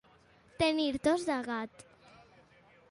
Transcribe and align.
Tenir 0.63 0.89
tos 1.09 1.27
de 1.29 1.37
gat. 1.49 1.87